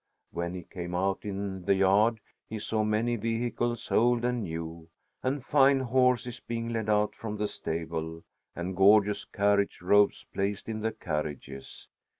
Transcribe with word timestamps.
When 0.31 0.55
he 0.55 0.63
came 0.63 0.95
out 0.95 1.25
in 1.25 1.65
the 1.65 1.75
yard, 1.75 2.21
he 2.49 2.57
saw 2.57 2.83
many 2.83 3.17
vehicles, 3.17 3.91
old 3.91 4.25
and 4.25 4.41
new, 4.41 4.89
and 5.21 5.45
fine 5.45 5.81
horses 5.81 6.39
being 6.39 6.69
led 6.69 6.89
out 6.89 7.13
from 7.13 7.37
the 7.37 7.47
stable, 7.47 8.23
and 8.55 8.75
gorgeous 8.75 9.25
carriage 9.25 9.79
robes 9.79 10.25
placed 10.33 10.67
in 10.67 10.79
the 10.79 10.91
carriages. 10.91 11.87